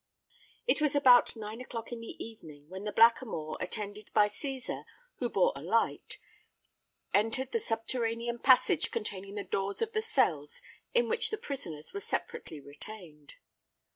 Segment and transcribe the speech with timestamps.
[0.65, 4.83] It was about nine o'clock in the evening, when the Blackamoor, attended by Cæsar,
[5.19, 6.17] who bore a light,
[7.13, 10.59] entered the subterranean passage containing the doors of the cells
[10.95, 13.35] in which the prisoners were separately retained.